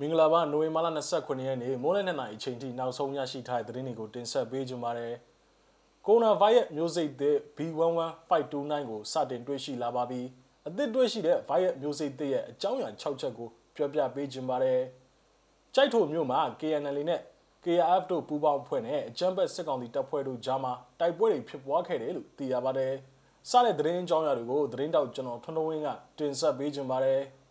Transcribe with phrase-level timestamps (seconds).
[0.00, 5.14] မင်္ဂလာပါနိုဝင်ဘာလ29ရက်နေ့မိုးလယ်2နာရီအချိန်ထိနောက်ဆုံးရရှိထားတဲ့သတင်းတွေကိုတင်ဆက်ပေးကြပါမယ်။
[6.06, 10.20] ကိုရိုနာဗိုင်းရပ်မျိုးစိတ်သစ် B11529 ကိုစတင်တွေ့ရှိလာပါပြီ။
[10.66, 14.80] အသစ်တွေ့ရှိတဲ့ဗိုင်းရပ်မျိုးစိတ်သစ်ရဲ့အကြောင်းအရာ6ချက်ကိုပြောပြပေးကြပါမယ်။
[15.74, 17.20] ကြိုက်ထိုမျိုးမှာ KNL နဲ့
[17.64, 22.92] KRF တို့ပူးပေါင်းဖွဲ့နဲ့အကြမ်းဖက်စစ်ကောင်စီတပ်ဖွဲ့တို့ကြားမှာတိုက်ပွဲတွေဖြစ်ပွားခဲ့တယ်လို့သိရပါတယ်။
[23.50, 25.88] စတဲ့သတင်းအကြောင်းအရာတွေကိုသတင်းတောက်ကျွန်တော်ထွန်းထွန်းဝင်းက
[26.18, 27.22] တင်ဆက်ပေးကြပါမယ်။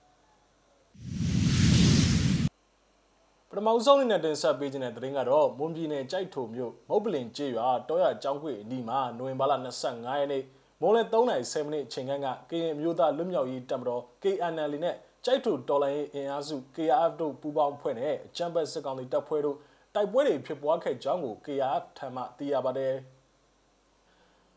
[3.53, 9.53] ပထမဆုံးအနေနဲ့တင်ဆက်ပေးခြင်းတဲ့သတင်းကတော့မွန်ပြည်နယ်ကြိုက်ထိုမြို့မုတ်ပလင်ကျေးရွာတောရကျောင်းခွေအနီးမှာနိုဝင်ဘာလ
[9.85, 10.43] 25ရက်နေ့
[10.81, 14.95] မိုးလဲ3:07မိနစ်အချိန်ခန့်ကကရင်မျိုးသားလွတ်မြောက်ရေးတပ်မတော် KNL နဲ့
[15.25, 19.57] ကြိုက်ထိုတော်လိုင်းအင်အားစု KRF တို့ပူးပေါင်းဖွဲ့နဲ့အကြမ်းဖက်စစ်ကောင်စီတပ်ဖွဲ့တို့
[19.95, 22.95] တိုက်ပွဲတွေဖြစ်ပွားခဲ့ကြောင်းကို KRF ထံမှသိရပါတယ်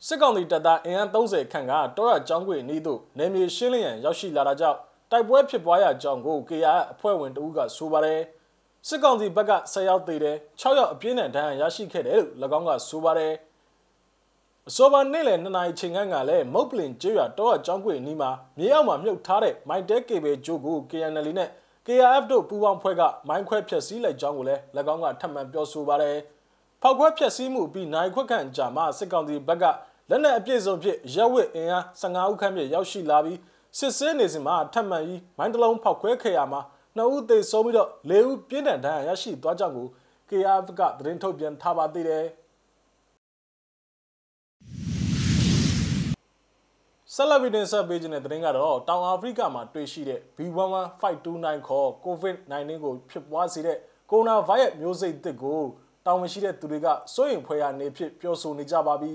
[0.06, 4.78] စစ်ကောင်စီတပ်သားအင်အား30ခန့်ကတောရကျောင်းခွေအနီးသို့နေမြေရှင်းလင်းရန်ရောက်ရှိလာတာကြောင့်
[5.11, 8.22] တိုက်ပွဲဖြစ်ပွားရကြောင်းကို KRF အဖွဲ့ဝင်တဦးကဆိုပါတယ်။
[8.88, 13.34] စစ်ကောင်စီဘက်က10ယောက်သေတယ်6ယောက်အပြင်းထန်ဒဏ်ရာရရှိခဲ့တယ်လို့၎င်းကဆိုပါတယ်
[14.69, 21.48] အစောပိုင်းနေ့လယ်2နာရီချိန်ခန့်ကလည်းမုတ်ပလင်ကျွော်တောအကြောင်းကွေနီးမှာမြေအောက်မှာမြုပ်ထားတဲ့မိုက်တဲကေဘယ်ဂျိုကို KNL နဲ့
[21.86, 24.61] KRF တို့ပူးပေါင်းဖွဲ့ကမိုင်းခွဲဖျက်ဆီးလိုက်ကြောင်းကိုလည်း၎
[24.92, 26.17] င်းကထပ်မံပြောဆိုပါတယ်
[26.83, 29.64] ဖောက်ခွဲဖျက်ဆီးမှုပြီးနိုင်ခွက်ခန့်ကြာမှစစ်ကောင်စီဘက်က
[30.11, 33.39] လက်နက်အပြည့်စုံဖြင့်ရက်ဝစ်အင်အား15ဦးခန့်ဖြင့်ရောက်ရှိလာပြီး
[33.78, 36.61] စစ်ဆေးနေစဉ်မှာထပ်မံပြီးမိုင်းတလုံးဖောက်ခွဲခဲ့ရမှာ
[36.97, 39.89] နှစ်ဦးသေဆုံးပြီးတော့၄ဦးပြင်းထန်ဒဏ်ရာရရှိသွားကြောင်းကို
[40.28, 42.27] KRF ကသတင်းထုတ်ပြန်ထားပါသေးတယ်
[47.14, 53.79] ဆက်လက်ပြီးတင်ဆက်ပေးခြင်းတဲ့သတင်းကတော့တောင်အာဖရိကမှာတွေ့ရှိတဲ့ B11529 ခေါ် COVID-19 ကိုဖြစ်ပွားစေတဲ့
[54.11, 55.61] ကိုရိုနာဗိုင်းရပ်မျိုးစိတ်သစ်ကို
[56.06, 59.14] တောင်မရှိတဲ့သူတွေကစိုးရိမ်ဖွယ်ရာနေဖြစ်ပြောဆိုနေကြပါပြီ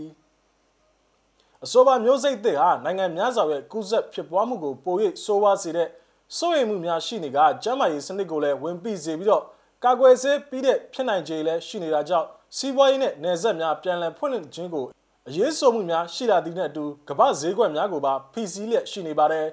[1.63, 5.89] အဆိုပါမျိုးစိတ်သစ်ဟာနိုင်ငံများစွာရဲ့ကူးစက်ဖြစ်ပွားမှုကိုပို၍ဆိုးဝါးစေတဲ့
[6.37, 9.43] စိုးရိမ်မှုများရှိနေကကျန်းမာရေးစနစ်ကိုလည်းဝင်ပြီးစေပြီးတော့
[9.83, 12.27] ကာကွယ်ဆေးပြီးတဲ့ဖြစ်နိုင်ခြေလည်းရှိနေတာကြောင့်
[12.57, 14.85] စီးပွားရေးနဲ့နယ်စပ်များပြန်လည်ဖွင့်လှစ်ခြင်းကို
[15.27, 19.47] အရေးဆိုမှုများရှိလာသည့်နဲ့အတူကမ္ဘာဈေးကွက်များကိုပါဖိစီးလျက်ရှိနေပါတယ်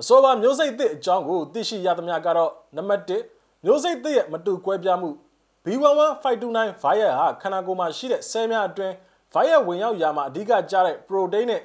[0.00, 5.10] အစောပါမျိုးစိတ်သစ်အကြောင်းကိုသိရှိရသမျှကတော့နံပါတ်1မျိုးစိတ်သစ်ရဲ့မတူကွဲပြားမှု
[5.64, 8.94] B11529 virus ဟာခန္ဓာကိုယ်မှာရှိတဲ့ဆဲများအတွင်း
[9.34, 11.62] virus ဝင်ရောက်ရာမှာအဓိကကျတဲ့ protein နဲ့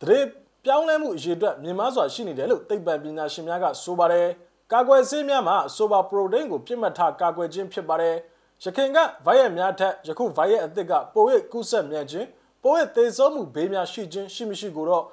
[0.00, 0.18] သတိ
[0.64, 4.28] ပြောင်းလဲမှုအရေးအတွက်မြင်မားစွာရှိနေတယ်လို့သိပ္ပံပညာရှင်များကဆိုပါတယ်။
[4.72, 8.16] ကာကွယ်ဆေးများမှာဆိုပါပရိုတိန်းကိုပြစ်မှတ်ထားကာကွယ်ခြင်းဖြစ်ပါတယ်။
[8.62, 12.26] ရခိုင်ကဗိုင်းရပ်များထက်ယခုဗိုင်းရပ်အသစ်ကပို၍ကူးစက်မြန်ခြင်း
[12.62, 15.04] ပို၍သေဆုံးမှုဘေးများရှိခြင်းရှိမရှိကိုတော့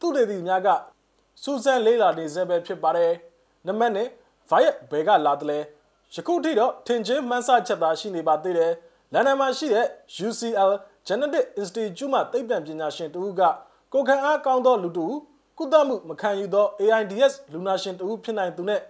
[0.00, 0.68] သူတေသီများက
[1.42, 3.12] စူးစမ်းလေ့လာနေစေပဲဖြစ်ပါတယ်။
[3.66, 3.98] နံပါတ်1
[4.50, 5.58] ဗိုင်းရပ်ဘယ်ကလာသလဲ
[6.14, 8.72] ယခုထိတော့ထင်ချင်းမှန်းဆချက်သားရှိနေပါသေးတယ်။
[9.12, 9.86] လန်ဒန်မှာရှိတဲ့
[10.26, 10.72] UCL
[11.06, 13.42] Genetic Institute မှသိပ္ပံပညာရှင်တဦးက
[13.96, 15.06] ကိုခံအားကောင်းသောလူတူ
[15.58, 18.80] ကုသမှုမခံယူသော AIDS လူနာရှင်တူဖြစ်နိုင်သူနဲ့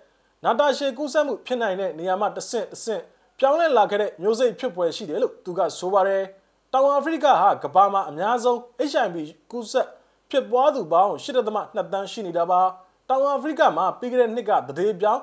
[0.44, 3.02] နာတာရှည်ကူးစက်မှုဖြစ်နိုင်တဲ့နေရာမှာတဆင့်တဆင့်
[3.38, 6.22] ပြောင်းလဲလာခဲ့တဲ့မျိုးစိတ်ဖြစ်ပွဲရှိတယ်လို့သူကဆိုပါတယ်။
[6.72, 8.58] တောင်အာဖရိကဟာကမ္ဘာမှာအများဆုံး
[8.90, 9.16] HIV
[9.50, 9.86] ကူးစက်
[10.30, 12.60] ဖြစ်ပွားသူပေါင်း8.2တန်းရှိနေတာပါ။
[13.08, 15.22] တောင်အာဖရိကမှာပြီးခဲ့တဲ့နှစ်ကတရေပြောင်း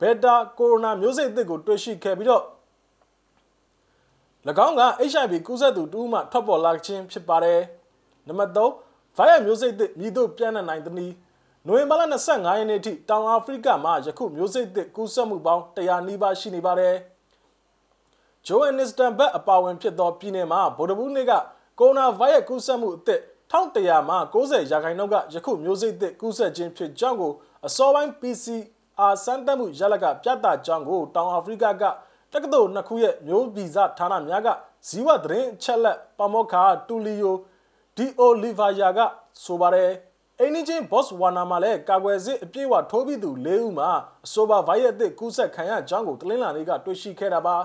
[0.00, 2.44] ဘက်တာကိုရိုနာမျိုးစိတ်အသစ်ကိုတွေ့ရှိခဲ့ပြီးတော့၎
[4.66, 7.60] င်းက HIV ကူးစက်သူတူမှထွက်ပေါ်လာခြင်းဖြစ်ပါတယ်။
[8.28, 8.85] နံပါတ်3
[9.16, 11.12] ဗိုင်းရပ်မျိုးစိတ်သစ်မြည်တို့ပြန့်နှံ့နိုင်သည်။
[11.66, 16.94] နိုဝင်ဘာလ25ရက်နေ့ထိတောင်အာဖရိကမှာယခုမျိုးစိတ်သစ်ကူးစက်မှုပေါင်း100နီးပါးရှိနေပါတယ်။
[18.46, 21.32] ဂျိုဟန်နစ္စတန်ဘတ်အပါဝင်ဖြစ်သောပြည်နယ်မှာဗိုလ်တဘူးနေ့က
[21.80, 23.20] ကိုရိုနာဗိုင်းရပ်ကူးစက်မှုအသစ်
[23.52, 27.32] 1100မှာ90ရာခိုင်နှုန်းကယခုမျိုးစိတ်သစ်ကူးစက်ခြင်းဖြစ်ကြောင်းကို
[27.66, 31.84] အစောပိုင်း PCR စမ်းသပ်မှုရလကပြသကြောင်းကိုတောင်အာဖရိကက
[32.32, 34.48] တက္ကသိုလ်နှစ်ခုရဲ့မျိုးဗီဇဌာနများက
[34.88, 36.54] ဇီဝသတင်းအချက်လက်ပမောက္ခ
[36.88, 37.36] တူလီယို
[37.96, 38.98] ဒီအိုလီဗာယာက
[39.44, 39.90] ဆိုပါတယ်
[40.40, 43.90] အိန္ဒိချင်းဘော့စ်ဝါနာမှာလည်းကာကွယ်စစ်အပြည့်အဝထိုးပြီးသူ၄ဦးမှာ
[44.26, 47.56] အဆိုပါဗိုင်းရပ်စ်ကူးစက်ခံရကြောင်းကိုတလင်းလာလေးကတွေ့ရှိခဲ့တာပါ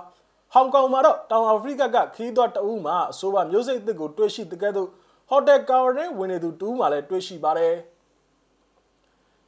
[0.53, 4.89] ဟောင်ကောင်မှာတော့တောင်အာဖရိကကခီးသွွားတအူးမှာအဆိုပါမျိုးစိတ်အသစ်ကိုတွေ့ရှိတဲ့ကဲ့သို့
[5.29, 7.75] ဟိုတယ်ကာဝရင်ဝင်နေသူတူးမှာလည်းတွေ့ရှိပါတယ်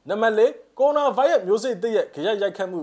[0.09, 0.41] နံပါတ်၄
[0.79, 2.81] ကိုရိုနာဗိုင်းရပ်မျိုးစိတ်အသစ်ရဲ့ကြရက်ရိုက်ခတ်မှု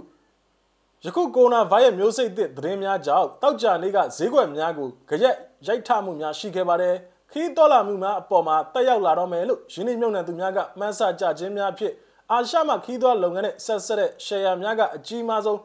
[1.05, 5.37] ယခုကိုရိုနာဗိုင်းရပ်မျိုးစိတ်အသစ်သတင်းများကြောင့်တောက်ကြနေ့ကဈေးကွက်များကိုကြရက်
[5.67, 6.97] ရိုက်ထမှုများရှိခဲ့ပါတယ်။
[7.33, 11.95] ခီးတော်လာမှုများအပေါ်မှာတက်ရောက်လာတော့မယ်လို့ရင်းနှီးမြှုပ်နှံသူများကမှန်းဆကြခြင်းများဖြင့်
[12.31, 15.61] အာရှမှာခီးသွွားလုပ်ငန်းနဲ့ဆက်ဆက်တဲ့ share များကအကြီးမားဆုံး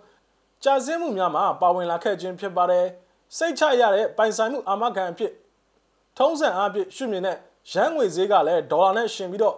[0.64, 2.86] ကြာစင်းမှုများမှာပါဝင်လာခဲ့ခြင်းဖြစ်ပါတယ်
[3.38, 5.32] စိတ်ချရတဲ့ပိုင်ဆိုင်မှုအာမခံအဖြစ်
[6.18, 7.38] ထုံးစံအားဖြင့်ရှုမြင်တဲ့
[7.72, 9.56] ရန်ငွေဈေးကလည်းဒေါ်လာနဲ့ရှင်ပြီးတော့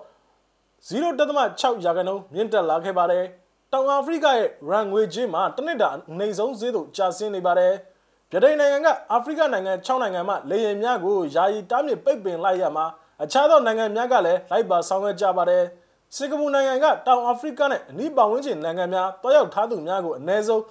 [0.89, 3.25] 0.6ရာခိုင်နှုန်းမြင့်တက်လာခဲ့ပါတယ်
[3.71, 7.74] တောင်အာဖရိကရဲ့ရန်ငွေကြေးမှာတစ်နှစ်တာအနိမ့်ဆုံးဈေးသို့ကျဆင်းနေပါတယ်။
[8.32, 12.86] ဗြိတိန်နိုင်ငံကအာဖရိကနိုင်ငံ6နိုင်ငံမှလေယာဉ်များကိုယာယီတားမြစ်ပိတ်ပင်လိုက်ရမှာ
[13.24, 15.64] အခြားသောနိုင်ငံများကလည်းလိုက်ပါဆောင်ရွက်ကြပါတယ်
[16.16, 20.62] စင်ကာပူနိုင်ငံကတောင်အာဖရိကနဲ့အနီးပတ်ဝန်းကျင်နိုင်ငံများတွားရောက်ထားသူများကိုအ ਨੇ ဆုံး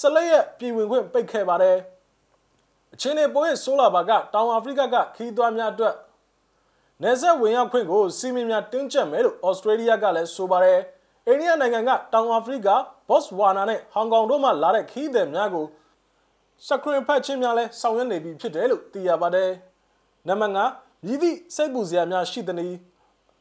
[0.00, 1.76] 14ရက်ပြည်ဝင်ခွင့်ပိတ်ခဲ့ပါတယ်။
[2.94, 5.94] အချင်းနေပိုးရဲ့ဆိုလာဘာကတောင်အာဖရိကကခီးသွွားများအတွက်
[7.02, 10.78] နေဆက်ဝင်ရောက်ခွင့်ကိုစီမင်းများတင်းကျပ်မယ်လို့ဩစတြေးလျကလည်းဆိုပါတယ်။
[11.26, 12.68] အိန္ဒိယနိုင်ငံကတောင်အာဖရိက
[13.08, 15.66] ဘော့စဝါနာနဲ့ဟောင်ကောင်တို့မှလာတဲ့ခီးသည်များကို
[16.64, 19.50] စခရင်ဖတ်ချင်းများလဲဆောင်ရွက်နေပြီဖြစ်တယ်လို့သိရပါတယ်။
[20.28, 22.76] နံပါတ်5မြည်သည့်စိတ်ပူစရာများရှိသည်နည်း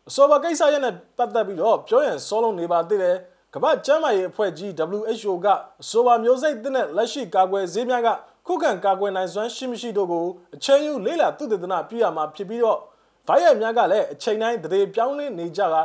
[0.09, 3.17] အစောပါကိစ္စရပ်နဲ့ပတ်သက်ပြီးတော့ပြောရင်စောလုံးနေပါသေးတယ်
[3.53, 4.71] ကမ္ဘာ့ကျန်းမာရေးအဖွဲ့ကြီး
[5.01, 5.47] WHO က
[5.81, 8.09] အဆိုပါမျိုးစိတ်တဲ့လက်ရှိကာကွယ်ဆေးများက
[8.47, 10.25] ခုခံကာကွယ်နိုင်စွမ်းရှိမရှိတို့ကို
[10.55, 12.79] အချိန်ယူလေးလာသုတေသနပြုရမှာဖြစ်ပြီးတော့
[13.27, 15.81] ဗိုင်းရပ်များကလည်းအချိန်တိုင်းတရေပြောင်းလဲနေကြတာ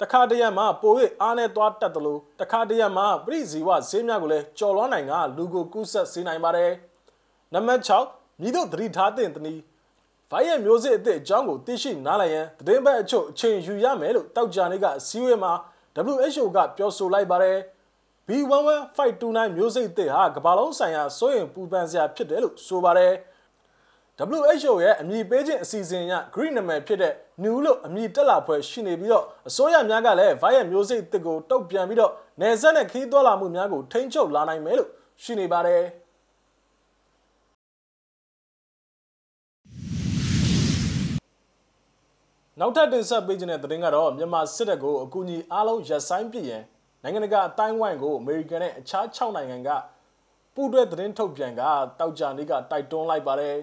[0.00, 6.72] တခါတရံမှာပို၍အားနဲ့သွားတတ်တယ်လို့တခါတရံမှာပြိဇီဝဆေးများကိုလည်းကြော်လွှမ်းနိုင်ကလူကိုကူးဆက်စေနိုင်ပါတယ်
[7.54, 9.62] နံပါတ်6မြည်တို့သတိထားတဲ့တနည်း
[10.30, 15.52] ဗိုင်းရပ်မျိုးစစ်အသစ်အကြောင်းကိုသိရှိနားလည်ရန်သတင်းပတ်အချို့အချိန်ယူရမယ်လို့တောက်ကြနေကအစည်းအဝေးမှာ
[16.16, 17.58] WHO ကပြောဆိုလိုက်ပါတယ်
[18.28, 23.12] B11529 မျိုးစိတ်အသစ်ဟာကမ္ဘာလုံးဆိုင်ရာစိုးရိမ်ပူပန်စရာဖြစ်တယ်လို့ဆိုပါတယ်
[24.20, 27.12] WHO ရဲ့အမည်ပေးခြင်းအစီအစဉ်အရ Green နာမည်ဖြစ်တဲ့
[27.42, 34.88] New လို့အမည်တက်လာဖွဲ့ရှိနေပြီးတော့အစိုးရများကလည်း virus မျိုးစိတ်တစ်ကိုတုတ်ပြန်ပြီးတော့နယ်စပ်နဲ့ခီးသွွာလာမှုများကိုထိန်းချုပ်လာနိုင်မယ်လို့
[35.22, 35.82] ရှိနေပါတယ်
[42.60, 46.62] နောက်ထပ်တင်ဆက်ပေးခြင်းတဲ့သတင်းကတော့မြန်မာစစ်တပ်ကိုအကူအညီအားလုံးရပ်ဆိုင်းပစ်ရန်
[47.02, 49.68] နိုင်ငံတကာအတိုင်းဝိုင်းကိုအမေရိကန်နဲ့အခြား6နိုင်ငံက
[50.54, 51.62] ပူးတွဲသတင်းထုတ်ပြန်က
[51.98, 53.56] တောက်ကြနေကတိုက်တွန်းလိုက်ပါတယ်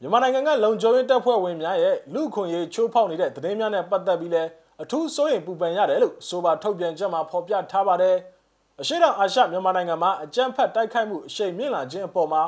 [0.00, 4.42] မြန်မာနိုင်ငံကလုံခြုံရေးတပ်ဖွဲ့ဝင်များရဲ့လူခွန်ရေးချိုးဖောက်နေတဲ့သတင်းများနဲ့ပတ်သက်ပြီးလဲ
[4.82, 8.16] အထူးစိုးရိမ်ပူပန်ရတယ်လို့ဆိုပါထုတ်ပြန်ချက်မှာဖော်ပြထားပါတယ်
[8.80, 12.42] အရှိတောင်အာရှမြန်မာနိုင်ငံမှာအကြမ်းဖက်တိုက်ခိုက်မှုအရှိန်မြင့်လာခြင်းအပေါ်မှာ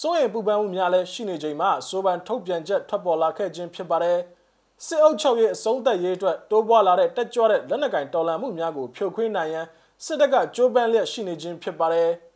[0.00, 4.18] စိုးရိမ်ပူပန်မှုများလဲရှိနေချိန်မှာဆိုပါထုတ်ပြန်ချက်ထွက်ပေါ်လာခဲ့ခြင်းဖြစ်ပါတယ်။
[4.86, 9.66] စစ်အုပ်ချုပ်ရေးအဆုံးသက်ရေးအတွက်တိုးပွားလာတဲ့တက်ကြွတဲ့လက်နက်ကင်တော်လှန်မှုများကိုဖြိုခွင်းနိုင်ရန်
[10.04, 12.10] စစ်တပ်ကကြိုးပမ်းလျက်ရှိနေခြင်းဖြစ်ပါတယ်။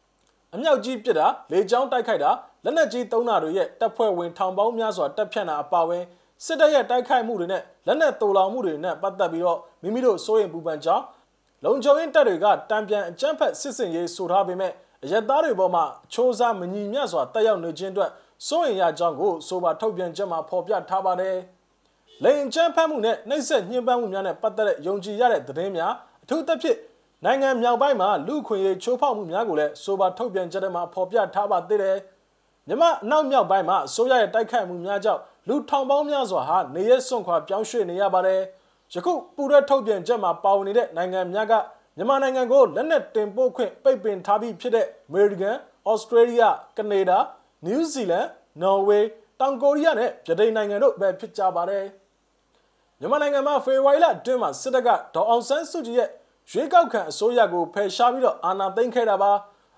[0.55, 2.31] အမြောက်ကြီးပစ်တာလေကြောင်းတိုက်ခိုက်တာ
[2.65, 6.03] လက်နက်ကြီးသုံးတာတွေရဲ့တပ်ဖွဲ့ဝင်ထောင်ပေါင်းများစွာတပ်ဖြတ်တာအပါအဝင်
[6.45, 11.05] စစ်တပ်ရဲ့တိုက်ခိုက်မှုတွေနဲ့လက်နက်တူလောင်မှုတွေနဲ့ပတ်သက်ပြီးတော့မိမိတို့စိုးရိမ်ပူပန်ကြောင်း
[11.65, 14.73] လုံခြုံရေးတပ်တွေကတံပြန်အကြမ်းဖက်စစ်စင်ရေးဆိုထားပေမဲ့
[15.05, 18.11] အရက်သားတွေပေါ်မှာချိုးစားမညီမျှစွာတက်ရောက်နေခြင်းအတွက်
[18.49, 21.37] စိုးရိမ်ရကြောင်းကိုဆိုပါထုတ်ပြန်ချက်မှာဖော်ပြထားပါတယ်။
[22.25, 25.93] လိန်ချမ်းဖတ်မှုနဲ့နှိပ်စက်ညှဉ်းပန်းမှုများနဲ့ပတ်သက်တဲ့ယုံကြည်ရတဲ့သတင်းများ
[26.23, 26.79] အထူးသဖြင့်
[27.25, 31.97] နိုင်ငံမြောက်ပိုင်းမှာလူခွင့်ရေးချိုးဖောက်မှုများကိုလည်းဆိုပါထုတ်ပြန်ချက်တွေမှာဖော်ပြထားပါသေးတယ်။
[32.69, 38.41] မြမအနောက်မြောက်ပိုင်းမှာအစိုးရရဲ့တိုက်ခိုက်မှုများကြောင့်လူထောင်ပေါင်းများစွာဟာနေရစွန့်ခွာပြောင်းရွှေ့နေရပါတယ်။
[38.93, 41.53] ယခုပူရဲထုတ်ပြန်ချက်မှာပါဝင်နေတဲ့နိုင်ငံများက
[41.97, 45.57] မြန်မာနိုင်ငံကိုလက်နက်တင်ပို့ခွင့်ပိတ်ပင်ထားပြီးဖြစ်တဲ့ American,
[45.93, 47.19] Australia, Canada,
[47.67, 48.29] New Zealand,
[48.63, 49.05] Norway,
[49.41, 51.85] တောင်ကိုရီးယားနဲ့ဗြိတိန်နိုင်ငံတို့ပဲဖြစ်ကြပါတယ်။
[53.01, 56.11] မြန်မာနိုင်ငံမှာဖေဖော်ဝါရီလအတွင်းမှာစစ်တပ်ကဒေါ်အောင်ဆန်းစုကြည်ရဲ့
[56.51, 59.33] ရွေးကောက်ခံအစိုးရကိုဖယ်ရှားပြီးတော့အာဏာသိမ်းခဲ့တာပါ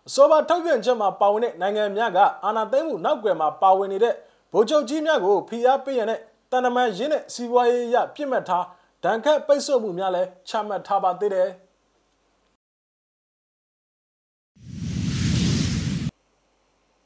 [0.09, 4.15] အစောပါထုတ်ပြန်ချက်မှာပါဝင်တဲ့နိုင်ငံများကအာဏာသိမ်းမှုနောက်ကွယ်မှာပါဝင်နေတဲ့
[4.53, 6.21] ဗိုလ်ချုပ်ကြီးများကိုဖိအားပေးရတဲ့
[6.51, 8.65] တန်တမန်ရင်းနဲ့စီးပွားရေးရပြစ်မှတ်ထား
[9.05, 11.49] ဒဏ်ခတ်ပိတ်ဆို့မှုများလည်းချမှတ်ထားပါသေးတယ်။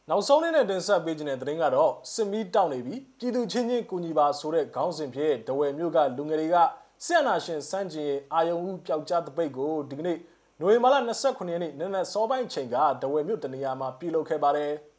[0.09, 6.57] နောက်ဆုံးလေးနဲ့တင်ဆက်ပေးခြင်းတဲ့သတင်းကတော့စစ်မီးတောက်နေပြီးပြည်သူချင်းချင်းကူညီပါဆိုတဲ့ခေါင်းစဉ်ဖြင့်ဒဝယ်မြို့ကလူငယ်တွေက
[7.05, 10.19] ဆီယနာရှင်စန်းကျင်အာယုံဦးပျောက်ကြားတပိတ်ကိုဒီကနေ့
[10.61, 14.73] နိုဝင်ဘာလ29ရက်နေ့နနက်စောပိုင်းချိန်ကဒဝယ်မြို့တနေရာမှာပြုလုပ်ခဲ့ပါတယ်။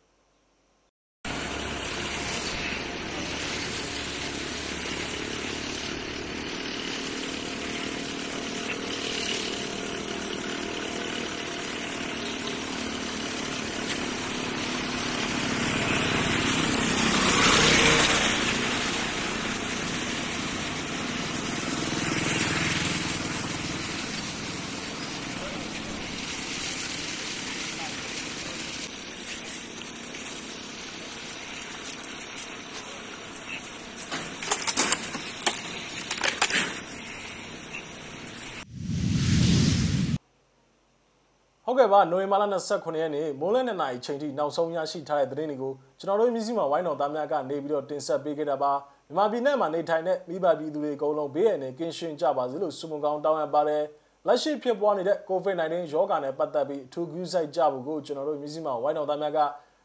[41.71, 48.71] ဟုတ်ကဲ့ပါနိုဝင်ဘာလ29ရက်နေ့မိုးလင်းတဲ့နိုင်အချိန်ထိနောက်ဆုံးရရှိထားတဲ့သတင်းတွေကိုကျွန်တော်တို့မျိုးစိမဝိုင်းတော်သားများကနေပြီးတော့တင်ဆက်ပေးခဲ့တာပါ
[49.07, 53.83] မြန်မာပြည်နယ်မှာနေထိုင်တဲ့မိဘပြည်သူတွေအကုန်လုံးဘေးရန်နဲ့ကင်းရှင်းကြပါစေလို့ဆုမွန်ကောင်းတောင်းအပ်ပါတယ်
[54.27, 59.39] လက်ရှိဖြစ်ပွားနေတဲ့ COVID-19 ရောဂါနဲ့ပတ်သက်ပြီးအထူးကူးဆိုင်ကြဖို့ကိုကျွန်တော်တို့မျိုးစိမဝိုင်းတော်သားများက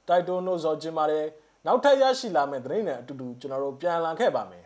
[0.09, 1.25] တိုက်တွန်းလို့ဆိုခြင်းပါတယ်
[1.67, 4.66] နောက်ထပ်ရရှိလာမယ့်သတင်းတွေအတူတူကျွန်တော်တို့ပြန်လာခဲ့ပါမယ်